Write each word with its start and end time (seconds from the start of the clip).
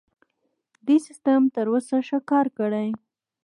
دې 0.85 0.97
سیستم 1.07 1.41
تر 1.55 1.65
اوسه 1.73 1.97
ښه 2.07 2.19
کار 2.31 2.45
کړی. 2.57 2.87